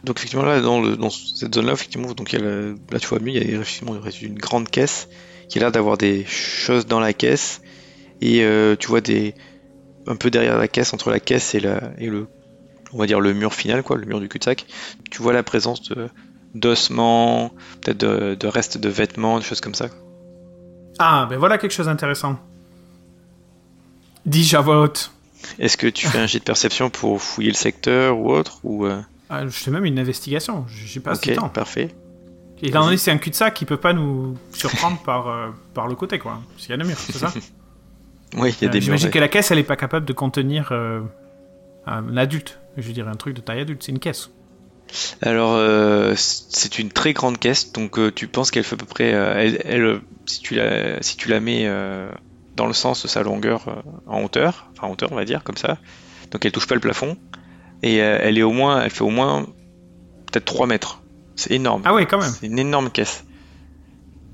[0.05, 2.75] Donc effectivement là dans, le, dans cette zone là effectivement donc il y a le-
[2.91, 5.09] là tu vois mieux il y a effectivement une grande caisse
[5.49, 7.61] qui a l'air d'avoir des choses dans la caisse
[8.21, 9.35] et euh, tu vois des
[10.09, 12.27] un peu derrière la caisse entre la caisse et la et le
[12.93, 14.67] on va dire le mur final quoi le mur du cul-de-sac
[15.11, 16.09] tu vois la présence de
[16.55, 19.89] d'ossements peut-être de, de restes de vêtements des choses comme ça
[20.99, 22.39] Ah, ben voilà quelque chose d'intéressant.
[24.27, 25.11] Dis-je à voix haute.
[25.59, 28.87] est-ce que tu fais un jet de perception pour fouiller le secteur ou autre ou
[28.87, 29.01] euh,
[29.35, 30.67] Ah, je fais même une investigation.
[30.69, 31.49] J'ai pas ok ce temps.
[31.49, 31.89] parfait
[32.63, 35.89] Et étant donné que c'est un cul-de-sac, il peut pas nous surprendre par, euh, par
[35.89, 36.41] le côté, quoi.
[36.51, 37.33] Parce qu'il y a le mur, c'est ça
[38.37, 40.05] oui il y a Euh, des J'imagine murs que la caisse, elle est pas capable
[40.05, 41.01] de contenir euh,
[41.87, 42.59] un adulte.
[42.77, 44.31] Je dirais un truc de taille adulte, c'est une caisse.
[45.23, 48.85] Alors, euh, c'est une très grande caisse, donc euh, tu penses qu'elle fait à peu
[48.87, 52.11] près, euh, elle, elle, euh, si tu la, si tu la mets euh,
[52.57, 53.73] dans le sens de sa longueur euh,
[54.07, 55.79] en hauteur, enfin en hauteur on va dire comme ça,
[56.31, 57.17] donc elle touche pas le plafond
[57.83, 59.47] et euh, elle est au moins, elle fait au moins
[60.31, 61.03] peut-être 3 mètres.
[61.37, 61.83] C'est énorme.
[61.85, 62.31] Ah ouais, quand même.
[62.31, 63.25] C'est une énorme caisse.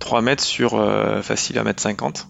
[0.01, 2.29] 3 mètres sur euh, facile 1 mètre 50.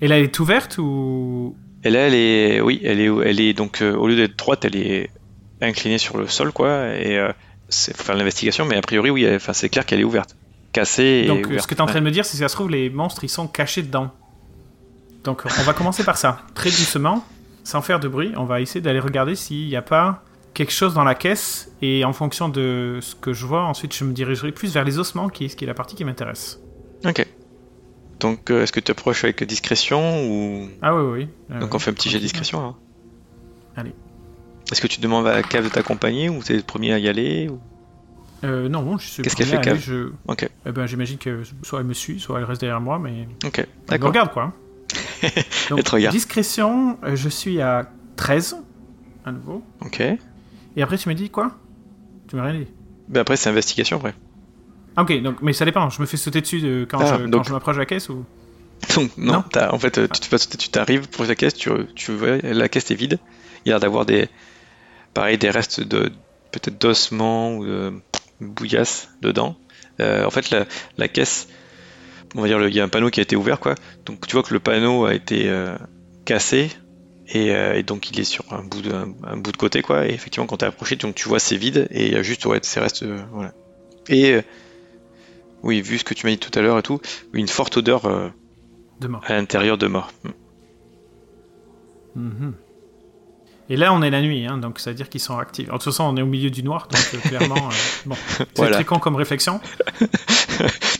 [0.00, 1.54] Et là, elle est ouverte ou?
[1.84, 4.64] Et là, elle est, oui, elle est, elle est donc euh, au lieu d'être droite,
[4.64, 5.10] elle est
[5.60, 6.94] inclinée sur le sol, quoi.
[6.94, 7.32] Et euh,
[7.68, 10.36] c'est faut faire l'investigation, mais a priori, oui, enfin, c'est clair qu'elle est ouverte,
[10.72, 12.48] cassée Donc, euh, ce que tu es en train de me dire, c'est que ça
[12.48, 14.10] se trouve, les monstres, ils sont cachés dedans.
[15.24, 16.42] Donc, on va commencer par ça.
[16.54, 17.24] Très doucement,
[17.64, 20.22] sans faire de bruit, on va essayer d'aller regarder s'il n'y a pas
[20.54, 21.72] quelque chose dans la caisse.
[21.82, 24.98] Et en fonction de ce que je vois, ensuite, je me dirigerai plus vers les
[24.98, 26.60] ossements, qui est, ce qui est la partie qui m'intéresse.
[27.04, 27.26] Ok.
[28.20, 31.28] Donc, euh, est-ce que tu approches avec discrétion ou Ah oui, oui.
[31.50, 31.56] oui.
[31.56, 32.78] Euh, donc on fait un petit jet de discrétion alors
[33.76, 33.94] Allez.
[34.70, 37.48] Est-ce que tu demandes à cave de t'accompagner ou t'es le premier à y aller
[37.48, 37.58] ou...
[38.44, 40.10] Euh, non, non, je suis Qu'est-ce qu'elle fait, Cave je...
[40.28, 40.48] Ok.
[40.66, 43.58] Eh ben, J'imagine que soit elle me suit, soit elle reste derrière moi, mais Ok.
[43.58, 44.08] elle D'accord.
[44.10, 44.52] regarde quoi.
[45.70, 46.14] Donc, Elle te regarde.
[46.14, 48.56] discrétion, euh, je suis à 13,
[49.24, 49.62] à nouveau.
[49.82, 50.02] Ok.
[50.76, 51.52] Et après, tu m'as dit quoi?
[52.28, 52.66] Tu m'as rien dit.
[53.08, 54.14] Ben après, c'est investigation après.
[54.96, 57.24] Ah, ok, donc, mais ça dépend, je me fais sauter dessus de- quand, Ah, je,
[57.24, 58.24] donc- quand je m'approche de la caisse ou?
[59.16, 59.42] Non, Non.
[59.42, 62.38] t'as- en fait, euh, tu te passes- tu t'arrives pour la caisse, tu, tu vois,
[62.38, 63.18] la caisse est vide.
[63.64, 64.28] Il y a l'air d'avoir des,
[65.14, 66.10] pareil, des restes de
[66.50, 67.92] peut-être d'ossements ou de
[68.40, 69.56] bouillasse dedans.
[70.00, 70.64] Euh, en fait, la,
[70.96, 71.46] la caisse,
[72.34, 73.74] on va dire, il y a un panneau qui a été ouvert, quoi.
[74.06, 75.76] Donc tu vois que le panneau a été euh,
[76.24, 76.70] cassé
[77.32, 79.82] et, euh, et donc il est sur un bout de, un, un bout de côté,
[79.82, 80.06] quoi.
[80.06, 82.44] Et effectivement, quand t'es approché, donc tu vois c'est vide et il y a juste
[82.46, 83.52] ouais, ces restes, euh, voilà.
[84.08, 84.42] Et euh,
[85.62, 87.00] oui, vu ce que tu m'as dit tout à l'heure et tout,
[87.32, 88.02] une forte odeur.
[89.00, 89.22] De mort.
[89.26, 90.10] à l'intérieur de mort.
[92.16, 92.54] Mhm.
[93.68, 95.66] Et là, on est la nuit, hein, donc ça veut dire qu'ils sont actifs.
[95.68, 97.68] De toute façon, on est au milieu du noir, donc clairement.
[98.06, 98.74] bon, c'est Voilà.
[98.76, 99.60] très con comme réflexion.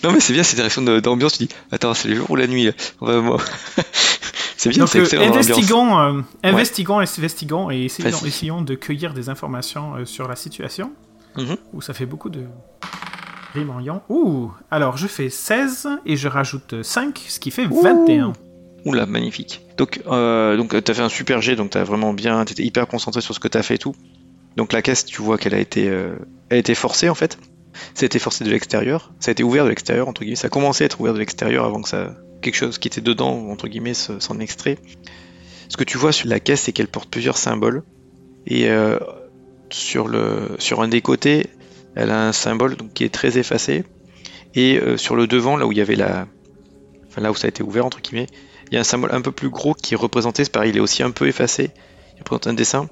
[0.03, 2.47] Non mais c'est bien, réaction de- d'ambiance, tu dis, attends, c'est le jour ou la
[2.47, 2.73] nuit là?
[3.03, 3.45] On va voir.
[4.61, 9.95] C'est bien, Donc, c'est euh, excellent euh, investiguons, investigons et essayons, de cueillir des informations
[9.95, 10.93] euh, sur la situation.
[11.39, 11.57] Mhm.
[11.73, 12.45] Ouh, ça fait beaucoup de
[13.55, 14.03] rimes en.
[14.11, 18.35] Ouh, alors je fais 16 et je rajoute 5, ce qui fait 21.
[18.85, 19.63] Oula, magnifique.
[19.79, 22.87] Donc, euh, donc euh, t'as fait un super jet, donc t'as vraiment bien, t'étais hyper
[22.87, 23.95] concentré sur ce que t'as fait et tout.
[24.59, 26.17] Donc la caisse, tu vois qu'elle a été, euh,
[26.51, 27.39] elle a été forcée en fait.
[27.95, 29.13] Ça a été forcé de l'extérieur.
[29.21, 30.37] Ça a été ouvert de l'extérieur entre guillemets.
[30.37, 31.89] Ça a commencé à être ouvert de l'extérieur avant que
[32.43, 34.79] quelque chose qui était dedans entre guillemets se- s'en extrait.
[35.69, 37.83] Ce que tu vois sur la caisse, c'est qu'elle porte plusieurs symboles.
[38.47, 38.99] Et euh,
[39.71, 41.47] sur le, sur un des côtés,
[41.95, 43.85] elle a un symbole donc, qui est très effacé.
[44.55, 46.27] Et euh, sur le devant, là où il y avait la,
[47.07, 48.27] enfin là où ça a été ouvert entre guillemets,
[48.71, 50.77] il y a un symbole un peu plus gros qui est représenté, c'est pareil, il
[50.77, 51.71] est aussi un peu effacé,
[52.17, 52.89] il représente un dessin.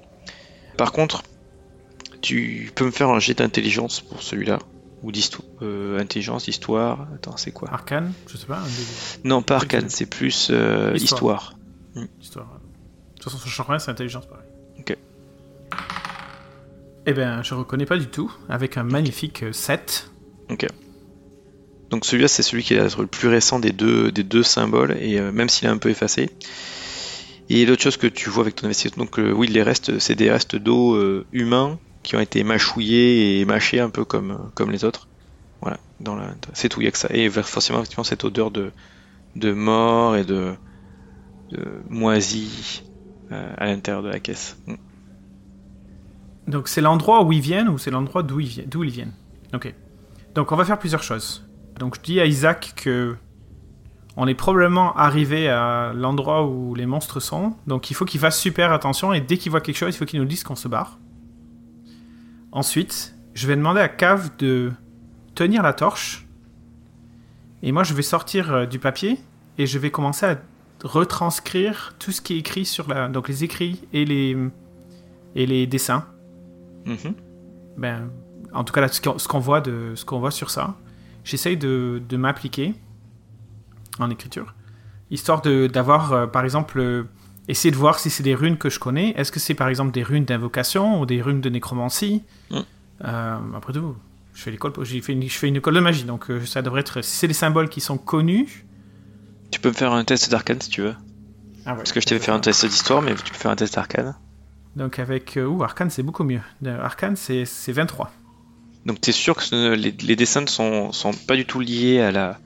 [0.76, 1.22] Par contre,
[2.20, 4.58] tu peux me faire un jet d'intelligence pour celui-là,
[5.02, 7.68] ou d'histoire, euh, intelligence, histoire, attends, c'est quoi?
[7.72, 11.54] Arcane, je sais pas, un des- Non, pas arcane, c'est plus euh, Histoire.
[11.94, 12.06] histoire.
[12.20, 12.46] histoire.
[13.16, 14.46] De toute façon, change rien, c'est intelligence pareil.
[14.80, 14.96] Ok.
[17.06, 20.10] Eh ben, je reconnais pas du tout, avec un magnifique euh, 7.
[20.50, 20.66] Ok.
[21.90, 25.18] Donc celui-là, c'est celui qui est le plus récent des deux, des deux symboles, et
[25.18, 26.28] euh, même s'il est un peu effacé.
[27.48, 30.14] Et l'autre chose que tu vois avec ton investigation, donc euh, oui, les restes, c'est
[30.14, 34.70] des restes d'eau euh, humains qui ont été mâchouillés et mâchés un peu comme, comme
[34.70, 35.08] les autres.
[35.60, 35.78] Voilà,
[36.52, 37.08] c'est tout, il y a que ça.
[37.10, 38.70] Et forcément, effectivement, cette odeur de,
[39.34, 40.54] de mort et de,
[41.50, 42.84] de moisi
[43.32, 44.56] euh, à l'intérieur de la caisse.
[44.66, 44.74] Mm.
[46.46, 49.12] Donc c'est l'endroit où ils viennent ou c'est l'endroit d'où ils, d'où ils viennent?
[49.52, 49.74] Ok.
[50.34, 51.46] Donc on va faire plusieurs choses.
[51.78, 53.16] Donc je dis à Isaac que
[54.16, 57.54] on est probablement arrivé à l'endroit où les monstres sont.
[57.66, 60.06] Donc il faut qu'il fasse super attention et dès qu'il voit quelque chose, il faut
[60.06, 60.98] qu'il nous dise qu'on se barre.
[62.52, 64.72] Ensuite, je vais demander à Cave de
[65.34, 66.26] tenir la torche.
[67.62, 69.18] Et moi je vais sortir euh, du papier
[69.58, 70.38] et je vais commencer à
[70.84, 74.36] retranscrire tout ce qui est écrit sur la donc les écrits et les
[75.34, 76.06] et les dessins
[76.86, 77.14] Mhm.
[77.76, 78.10] ben,
[78.54, 80.76] en tout cas, là, ce qu'on voit, de, ce qu'on voit sur ça,
[81.22, 82.74] j'essaye de, de m'appliquer
[83.98, 84.54] en écriture,
[85.10, 87.04] histoire de- d'avoir, euh, par exemple, euh,
[87.48, 89.10] essayer de voir si c'est des runes que je connais.
[89.16, 92.58] Est-ce que c'est, par exemple, des runes d'invocation ou des runes de nécromancie Mm.
[93.04, 93.94] Euh, Après tout,
[94.34, 96.62] je fais, l'école, j'ai fait une, je fais une école de magie, donc euh, ça
[96.62, 97.02] devrait être...
[97.02, 98.64] Si c'est des symboles qui sont connus...
[99.50, 100.94] Tu peux me faire un test d'arcane si tu veux.
[101.64, 103.56] Ah ouais, Parce que je t'avais fait un test d'histoire, mais tu peux faire un
[103.56, 104.14] test d'arcane.
[104.76, 105.36] Donc avec...
[105.36, 106.40] Euh, ouh, Arcane, c'est beaucoup mieux.
[106.66, 108.10] Arcane, c'est c'est 23.
[108.86, 112.00] Donc t'es sûr que ce- les, les dessins ne sont, sont pas du tout liés
[112.00, 112.38] à, la,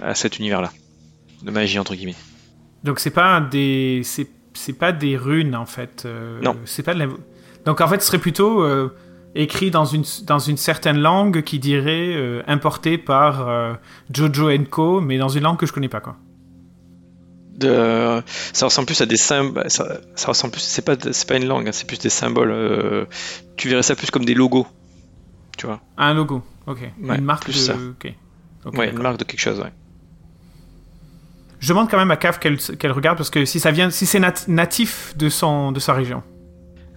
[0.00, 0.72] à cet univers-là?
[1.42, 2.14] De magie, entre guillemets.
[2.84, 6.04] Donc c'est pas des c'est c'est pas des runes en fait.
[6.06, 6.56] euh, Non.
[6.64, 7.08] C'est pas de
[7.64, 8.94] Donc en fait ce serait plutôt euh,
[9.34, 13.74] écrit dans une dans une certaine langue qui dirait euh, importé par euh,
[14.12, 16.16] Jojo Co mais dans une langue que je connais pas quoi.
[17.58, 19.70] De, ça ressemble plus à des symboles.
[19.70, 20.60] Ça, ça ressemble plus.
[20.60, 23.06] C'est pas, c'est pas une langue, hein, c'est plus des symboles.
[23.56, 24.66] tu verrais ça plus comme des logos.
[25.56, 25.80] Tu vois.
[25.96, 26.42] Un logo.
[26.66, 26.80] OK.
[27.02, 27.74] Ouais, une marque plus de ça.
[28.74, 29.72] Ouais, une marque de quelque chose, ouais.
[31.60, 34.20] Je demande quand même à Cave qu'elle regarde parce que si ça vient si c'est
[34.20, 36.22] nat- natif de son de sa région.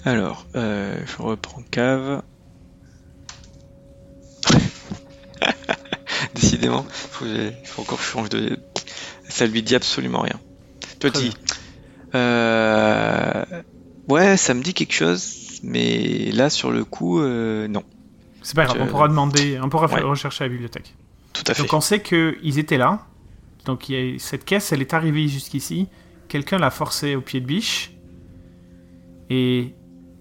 [0.06, 2.22] Alors, euh, je reprends cave.
[6.36, 7.26] Décidément, faut
[7.65, 8.58] faut encore que je change de.
[9.28, 10.39] Ça lui dit absolument rien.
[11.00, 11.34] Toi, dis.
[12.15, 13.45] Euh...
[14.08, 17.84] Ouais, ça me dit quelque chose, mais là, sur le coup, euh, non.
[18.41, 20.02] C'est pas grave, Je- on pourra demander, on pourra Ouais.
[20.02, 20.95] rechercher à la bibliothèque.
[21.34, 21.62] Tout à fait.
[21.62, 23.06] Donc on sait qu'ils étaient là.
[23.65, 25.88] Donc il y a- cette caisse, elle est arrivée jusqu'ici.
[26.28, 27.91] Quelqu'un l'a forcée au pied de biche.
[29.30, 29.74] Et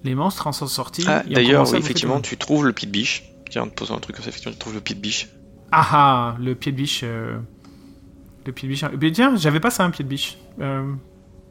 [0.04, 1.04] les monstres en sont sortis.
[1.06, 3.24] Ah, d'ailleurs, oui, effectivement, tu trouves le pied de biche.
[3.50, 5.28] Tiens, en te posant un truc comme ça, effectivement, tu trouves le pied de biche.
[5.72, 7.00] Ah ah, le pied de biche.
[7.04, 7.38] euh,
[8.46, 8.84] Le pied de biche.
[8.84, 10.38] Bien, tiens, j'avais pas ça, un pied de biche.
[10.60, 10.92] Euh,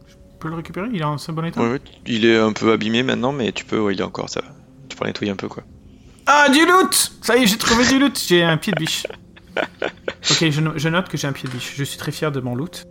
[0.07, 0.87] Je peux le récupérer?
[0.93, 1.61] Il est en bon état?
[1.61, 4.29] Ouais, ouais, il est un peu abîmé maintenant, mais tu peux, ouais, il est encore,
[4.29, 4.47] ça va.
[4.89, 5.63] Tu peux le nettoyer un peu, quoi.
[6.27, 8.19] Ah, du loot Ça y est, j'ai trouvé du loot.
[8.27, 9.05] J'ai un pied de biche.
[10.31, 11.73] ok, je, no- je note que j'ai un pied de biche.
[11.75, 12.85] Je suis très fier de mon loot.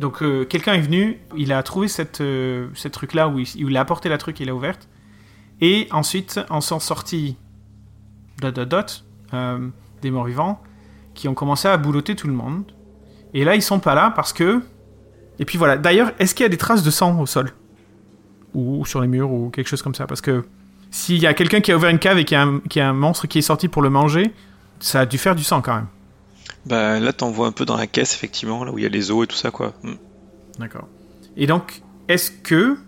[0.00, 3.68] Donc, euh, quelqu'un est venu, il a trouvé cette, euh, ce truc-là où il, où
[3.68, 4.88] il a apporté la truc, il l'a ouverte.
[5.60, 7.36] Et ensuite, en sont sortis
[8.40, 9.68] dot, dot, dot, euh,
[10.02, 10.60] des morts-vivants
[11.14, 12.64] qui ont commencé à boulotter tout le monde.
[13.34, 14.62] Et là, ils sont pas là parce que.
[15.38, 15.76] Et puis voilà.
[15.76, 17.52] D'ailleurs, est-ce qu'il y a des traces de sang au sol?
[18.52, 20.06] Ou sur les murs ou quelque chose comme ça?
[20.06, 20.44] Parce que
[20.90, 22.88] s'il y a quelqu'un qui a ouvert une cave et qui a, un, qui a
[22.88, 24.32] un monstre qui est sorti pour le manger,
[24.80, 25.86] ça a dû faire du sang quand même.
[26.66, 28.90] Bah là, t'en vois un peu dans la caisse, effectivement, là où il y a
[28.90, 29.74] les os et tout ça, quoi.
[29.82, 29.94] Hmm.
[30.58, 30.88] D'accord.
[31.36, 32.78] Et donc, est-ce que,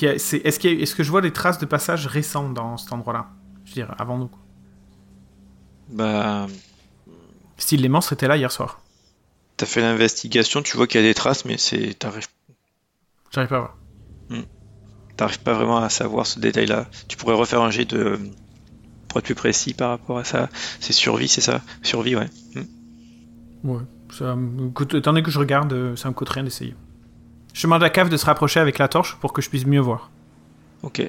[0.00, 3.30] est-ce, est-ce que je vois des traces de passage récents dans cet endroit-là?
[3.64, 4.28] Je veux dire, avant nous.
[4.28, 4.40] quoi.
[5.88, 6.46] Bah,
[7.56, 8.80] Style, les monstres étaient là hier soir.
[9.56, 12.26] t'as fait l'investigation, tu vois qu'il y a des traces, mais c'est, t'arrives,
[13.32, 13.76] J'arrive pas à voir.
[15.16, 16.88] t'arrives pas vraiment à savoir ce détail-là.
[17.08, 18.18] Tu pourrais refaire un jet de,
[19.08, 20.48] pour être plus précis par rapport à ça.
[20.80, 21.62] C'est survie, c'est ça?
[21.82, 22.28] Survie, ouais.
[22.54, 22.64] Hmm.
[23.64, 23.80] Ouais.
[24.12, 26.74] Ça me coûte- étant donné que je regarde, euh, ça me coûte rien d'essayer.
[27.52, 29.66] Je demande à la cave de se rapprocher avec la torche pour que je puisse
[29.66, 30.10] mieux voir.
[30.82, 31.08] Ok.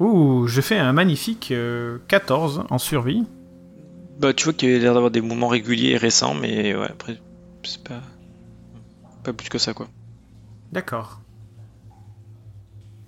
[0.00, 3.24] Ouh, je fais un magnifique euh, 14 en survie.
[4.20, 6.86] Bah, tu vois qu'il y a l'air d'avoir des mouvements réguliers et récents, mais ouais,
[6.90, 7.18] après,
[7.62, 8.00] c'est pas,
[9.24, 9.88] pas plus que ça, quoi.
[10.72, 11.20] D'accord.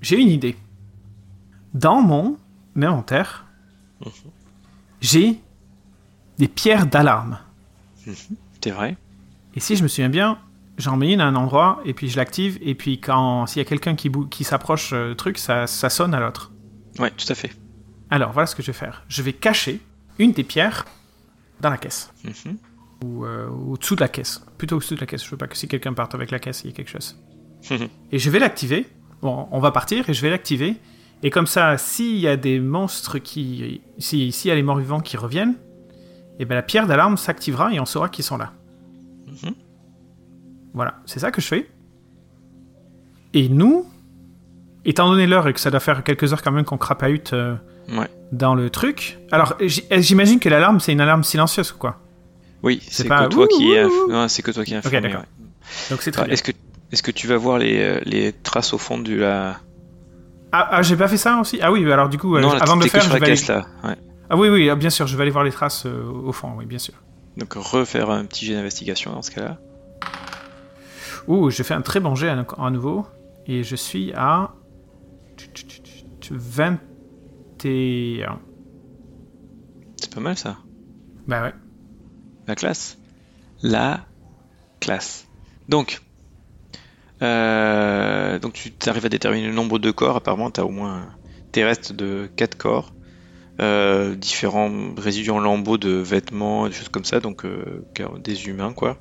[0.01, 0.57] J'ai une idée.
[1.75, 2.37] Dans mon
[2.77, 3.47] inventaire,
[4.01, 4.11] Mhm.
[5.01, 5.41] j'ai
[6.39, 7.39] des pierres d'alarme.
[8.61, 8.97] C'est vrai
[9.55, 10.39] Et si je me souviens bien,
[10.79, 13.65] j'en mets une à un endroit et puis je l'active et puis quand s'il y
[13.65, 16.53] a quelqu'un qui, s'approche euh, du truc, ça, ça sonne à l'autre.
[16.99, 17.51] Ouais, tout à fait.
[18.11, 19.05] Alors voilà ce que je vais faire.
[19.09, 19.81] Je vais cacher
[20.19, 20.85] une des pierres
[21.61, 22.57] dans la caisse Mhm.
[23.05, 24.45] ou euh, au-dessous de la caisse.
[24.57, 25.25] Plutôt au-dessous de la caisse.
[25.25, 27.19] Je veux pas que si quelqu'un parte avec la caisse, il y ait quelque chose.
[27.71, 27.89] Mhm.
[28.13, 28.87] Et je vais l'activer.
[29.23, 30.77] Bon, on va partir et je vais l'activer.
[31.23, 33.81] Et comme ça, s'il y a des monstres qui.
[33.99, 35.57] S'il y a les morts vivants qui reviennent,
[36.39, 38.53] et ben la pierre d'alarme s'activera et on saura qu'ils sont là.
[39.27, 39.55] Mhm.
[40.75, 41.69] Voilà, c'est ça que je fais.
[43.35, 43.87] Et nous,
[44.85, 47.57] étant donné l'heure et que ça doit faire quelques heures quand même qu'on crapahute euh,
[47.91, 48.09] Ouais.
[48.33, 49.19] dans le truc.
[49.33, 51.99] Alors, j- j'imagine que l'alarme, c'est une alarme silencieuse, quoi.
[52.63, 54.13] Oui, C'est c'est pas que toi qui es, ouh, ouh, ouh.
[54.13, 55.01] non, c'est que toi qui es informé.
[55.01, 55.21] d'accord.
[55.21, 55.27] ouais.
[55.91, 56.35] Donc c'est très Ah, bien.
[56.35, 56.53] Est-ce que
[56.91, 59.59] est-ce que tu vas voir les, euh, les traces au fond du la
[60.53, 61.59] Ah, ah, j'ai pas fait ça aussi?
[61.63, 63.17] Ah oui, alors du coup, euh, non là, avant de le que faire, je vais
[63.17, 63.27] aller...
[63.27, 63.67] caisse là.
[63.85, 63.97] Ouais.
[64.31, 66.53] Ah oui, oui, ah, bien sûr, je vais aller voir les traces euh, au fond,
[66.57, 66.95] oui, bien sûr.
[67.37, 69.59] Donc refaire un petit jet d'investigation dans ce cas-là.
[71.29, 73.07] Ouh, je fais un très bon jet à, à nouveau.
[73.47, 74.55] Et je suis à...
[76.31, 78.39] 21.
[79.97, 80.59] C'est pas mal ça.
[81.27, 81.55] Bah ouais.
[82.47, 82.99] La classe.
[83.63, 84.05] La
[84.81, 85.27] classe.
[85.69, 86.03] Donc,
[87.23, 90.17] euh, donc tu arrives à déterminer le nombre de corps.
[90.17, 91.09] Apparemment, tu as au moins
[91.53, 92.93] des restes de 4 corps.
[93.61, 97.19] Euh, différents résidus en lambeaux de vêtements, des choses comme ça.
[97.21, 97.83] Donc, euh,
[98.23, 98.97] des humains, quoi.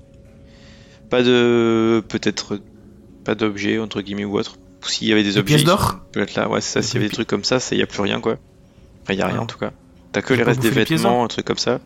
[1.10, 2.04] Pas de.
[2.08, 2.60] Peut-être.
[3.24, 4.58] Pas d'objets, entre guillemets, ou autre.
[4.82, 5.56] S'il y avait des, Des objets.
[5.56, 6.82] pièces d'or Peut-être là, ouais, c'est ça.
[6.82, 8.38] S'il y avait des trucs comme ça, il n'y a plus rien, quoi.
[9.04, 9.44] Enfin, il n'y a rien Ah.
[9.44, 9.72] en tout cas.
[10.12, 11.80] T'as que les restes des vêtements, un truc comme ça.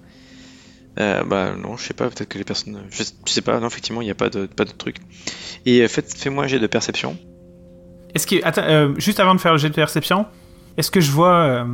[1.00, 2.78] Euh, bah non, je sais pas, peut-être que les personnes.
[2.90, 4.98] Je, sais pas, non, effectivement, il n'y a pas de, pas de truc.
[5.66, 7.18] Et fais-moi un jet de perception.
[8.14, 8.44] Est-ce que...
[8.44, 10.26] Attends, euh, juste avant de faire le jet de perception,
[10.78, 11.66] est-ce que je vois, euh,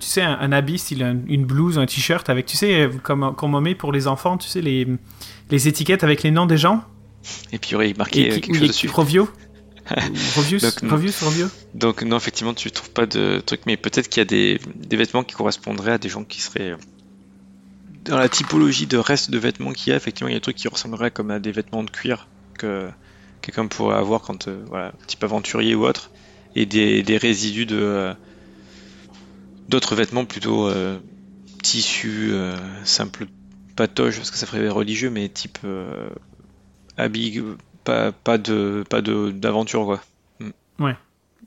[0.00, 2.88] tu sais, un, un habit, style un- une blouse, un t-shirt avec, tu sais, euh,
[3.02, 4.86] comme comme on met pour les enfants, tu sais, les,
[5.50, 6.84] les étiquettes avec les noms des gens
[7.52, 8.88] Et puis il y aurait marqué Et euh, quelque chose dessus.
[8.88, 9.28] Rovio
[10.36, 10.82] Rovius Donc,
[11.74, 14.96] Donc non, effectivement, tu trouves pas de truc, mais peut-être qu'il y a des, des
[14.98, 16.72] vêtements qui correspondraient à des gens qui seraient.
[16.72, 16.76] euh,
[18.04, 20.42] Dans la typologie de reste de vêtements qu'il y a, effectivement, il y a des
[20.42, 22.90] trucs qui ressembleraient comme à des vêtements de cuir que
[23.40, 26.10] quelqu'un pourrait avoir quand, euh, voilà, type aventurier ou autre,
[26.54, 28.14] et des, des résidus de euh,
[29.68, 30.98] d'autres vêtements plutôt euh,
[31.62, 33.26] tissus euh, simples,
[33.76, 36.10] pas toge parce que ça ferait religieux, mais type euh,
[36.96, 40.00] habits, euh, pas pas de pas de d'aventure quoi.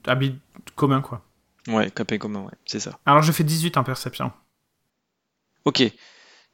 [0.07, 0.39] Habit
[0.75, 1.21] commun, quoi.
[1.67, 2.99] Ouais, capé commun, ouais, c'est ça.
[3.05, 4.31] Alors je fais 18 en perception.
[5.65, 5.83] Ok,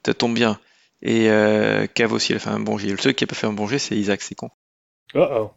[0.06, 0.60] ça tombe bien.
[1.02, 2.90] Et euh, Cave aussi, il a fait un bon jet.
[2.90, 4.50] Le seul qui a pas fait un bon jet, c'est Isaac, c'est con.
[5.14, 5.52] Oh oh.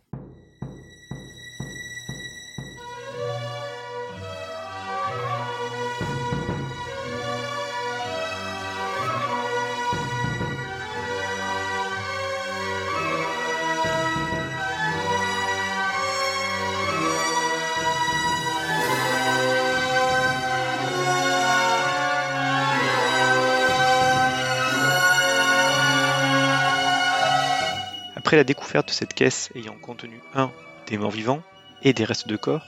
[28.30, 30.52] Après la découverte de cette caisse ayant contenu un
[30.86, 31.42] des morts vivants
[31.82, 32.64] et des restes de corps,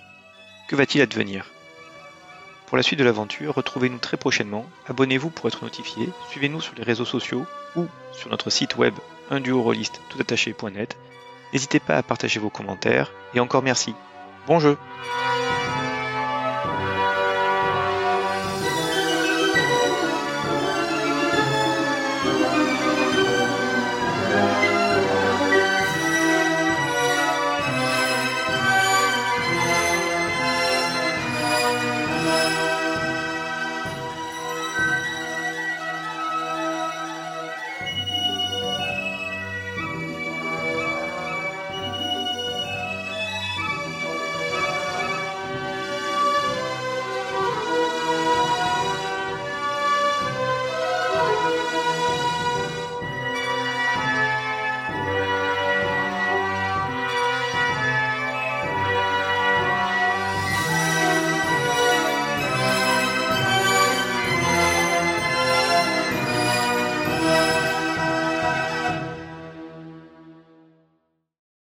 [0.67, 1.53] que va-t-il advenir?
[2.67, 6.83] Pour la suite de l'aventure, retrouvez-nous très prochainement, abonnez-vous pour être notifié, suivez-nous sur les
[6.83, 7.47] réseaux sociaux
[7.77, 8.93] ou sur notre site web
[9.31, 10.97] unduoroliste toutattaché.net.
[11.53, 13.95] N'hésitez pas à partager vos commentaires et encore merci.
[14.49, 14.77] Bon jeu